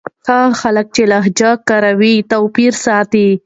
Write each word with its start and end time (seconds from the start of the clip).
هغه 0.29 0.49
خلک 0.61 0.85
چې 0.95 1.03
لهجې 1.11 1.51
کاروي 1.69 2.15
توپير 2.31 2.73
ساتي. 2.85 3.27